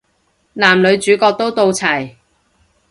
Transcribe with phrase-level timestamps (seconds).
[0.53, 2.15] 男女主角都到齊